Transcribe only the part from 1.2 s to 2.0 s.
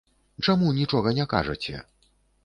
кажаце?